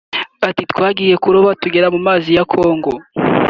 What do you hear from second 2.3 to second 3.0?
ya Congo